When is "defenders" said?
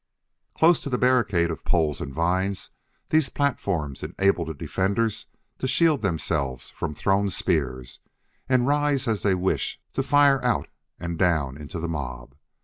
4.55-5.27